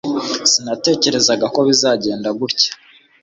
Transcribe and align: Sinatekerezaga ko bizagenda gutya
Sinatekerezaga 0.51 1.45
ko 1.53 1.59
bizagenda 1.67 2.29
gutya 2.39 2.71